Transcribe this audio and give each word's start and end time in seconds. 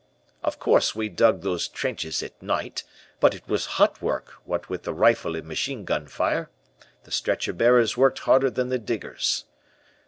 "Of 0.43 0.57
course, 0.57 0.95
we 0.95 1.09
dug 1.09 1.43
those 1.43 1.67
trenches 1.67 2.23
at 2.23 2.41
night, 2.41 2.83
but 3.19 3.35
it 3.35 3.47
was 3.47 3.67
hot 3.77 4.01
work 4.01 4.31
what 4.45 4.67
with 4.67 4.81
the 4.81 4.95
rifle 4.95 5.35
and 5.35 5.45
machinegun 5.47 6.07
fire. 6.09 6.49
The 7.03 7.11
stretcher 7.11 7.53
bearers 7.53 7.97
worked 7.97 8.17
harder 8.17 8.49
than 8.49 8.69
the 8.69 8.79
diggers. 8.79 9.45